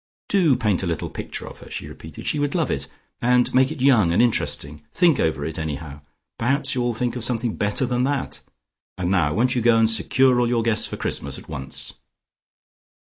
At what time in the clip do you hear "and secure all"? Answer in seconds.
9.77-10.49